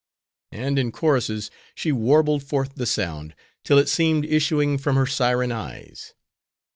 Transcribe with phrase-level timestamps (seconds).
[0.51, 5.51] and in choruses, she warbled forth the sound, till it seemed issuing from her syren
[5.51, 6.15] eyes.